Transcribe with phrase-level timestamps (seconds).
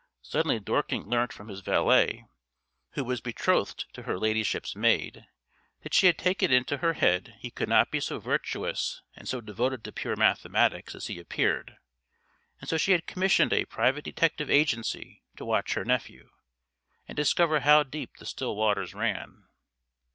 [0.23, 2.25] Suddenly Dorking learnt from his valet,
[2.93, 5.27] who was betrothed to her ladyship's maid,
[5.83, 9.29] that she had taken it into her head he could not be so virtuous and
[9.29, 11.77] so devoted to pure mathematics as he appeared,
[12.59, 16.31] and so she had commissioned a private detective agency to watch her nephew,
[17.07, 19.43] and discover how deep the still waters ran.